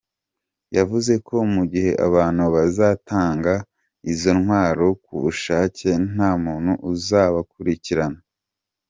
[0.77, 3.53] Yavuze ko mugihe abantu bazatanga
[4.11, 8.19] izo ntwaro kubushake nta muntu uzabakurikirana.